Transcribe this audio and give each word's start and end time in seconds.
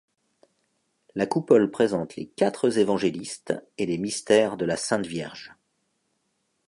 La 1.13 1.27
coupole 1.27 1.69
présente 1.69 2.15
les 2.15 2.25
quatre 2.25 2.79
évangélistes 2.79 3.53
et 3.77 3.85
les 3.85 3.99
mystères 3.99 4.57
de 4.57 4.65
la 4.65 4.75
Sainte-Vierge. 4.75 5.53